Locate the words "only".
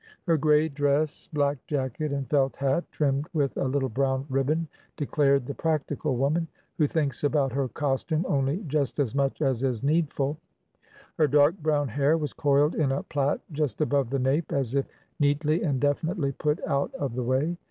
8.27-8.63